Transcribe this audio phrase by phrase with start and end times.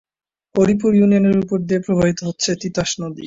[0.55, 3.19] হরিপুর ইউনিয়নের উপর দিয়ে প্রবাহিত হচ্ছে তিতাস নদী।